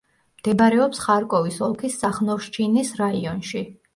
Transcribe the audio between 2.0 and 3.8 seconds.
სახნოვშჩინის რაიონში.